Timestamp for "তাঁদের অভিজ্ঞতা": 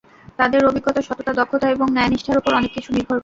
0.39-1.01